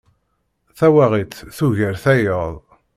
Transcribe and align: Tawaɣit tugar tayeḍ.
Tawaɣit 0.77 1.33
tugar 1.57 1.95
tayeḍ. 2.03 2.53